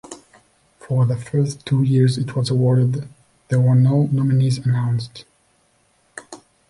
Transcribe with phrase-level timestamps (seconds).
[0.79, 3.07] For the first two years it was awarded
[3.49, 5.25] there were no nominees announced.